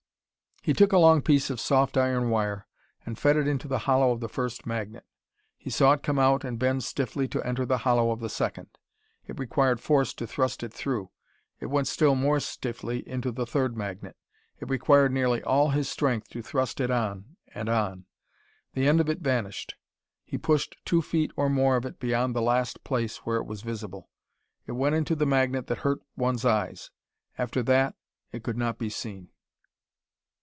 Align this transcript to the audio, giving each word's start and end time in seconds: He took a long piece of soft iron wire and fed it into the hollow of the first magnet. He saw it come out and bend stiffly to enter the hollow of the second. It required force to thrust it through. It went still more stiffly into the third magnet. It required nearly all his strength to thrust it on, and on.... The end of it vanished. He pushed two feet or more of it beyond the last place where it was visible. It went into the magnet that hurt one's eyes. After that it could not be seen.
He 0.63 0.73
took 0.73 0.91
a 0.93 0.99
long 0.99 1.23
piece 1.23 1.49
of 1.49 1.59
soft 1.59 1.97
iron 1.97 2.29
wire 2.29 2.67
and 3.03 3.17
fed 3.17 3.35
it 3.35 3.47
into 3.47 3.67
the 3.67 3.79
hollow 3.79 4.11
of 4.11 4.19
the 4.19 4.29
first 4.29 4.67
magnet. 4.67 5.07
He 5.57 5.71
saw 5.71 5.93
it 5.93 6.03
come 6.03 6.19
out 6.19 6.43
and 6.43 6.59
bend 6.59 6.83
stiffly 6.83 7.27
to 7.29 7.41
enter 7.41 7.65
the 7.65 7.79
hollow 7.79 8.11
of 8.11 8.19
the 8.19 8.29
second. 8.29 8.67
It 9.25 9.39
required 9.39 9.81
force 9.81 10.13
to 10.13 10.27
thrust 10.27 10.61
it 10.61 10.71
through. 10.71 11.09
It 11.59 11.65
went 11.65 11.87
still 11.87 12.13
more 12.13 12.39
stiffly 12.39 12.99
into 13.09 13.31
the 13.31 13.47
third 13.47 13.75
magnet. 13.75 14.15
It 14.59 14.69
required 14.69 15.11
nearly 15.11 15.41
all 15.41 15.71
his 15.71 15.89
strength 15.89 16.29
to 16.29 16.43
thrust 16.43 16.79
it 16.79 16.91
on, 16.91 17.37
and 17.55 17.67
on.... 17.67 18.05
The 18.73 18.87
end 18.87 19.01
of 19.01 19.09
it 19.09 19.17
vanished. 19.21 19.73
He 20.23 20.37
pushed 20.37 20.75
two 20.85 21.01
feet 21.01 21.31
or 21.35 21.49
more 21.49 21.75
of 21.75 21.87
it 21.87 21.97
beyond 21.99 22.35
the 22.35 22.41
last 22.43 22.83
place 22.83 23.25
where 23.25 23.37
it 23.37 23.47
was 23.47 23.63
visible. 23.63 24.11
It 24.67 24.73
went 24.73 24.93
into 24.93 25.15
the 25.15 25.25
magnet 25.25 25.65
that 25.65 25.79
hurt 25.79 26.01
one's 26.15 26.45
eyes. 26.45 26.91
After 27.35 27.63
that 27.63 27.95
it 28.31 28.43
could 28.43 28.59
not 28.59 28.77
be 28.77 28.91
seen. 28.91 29.29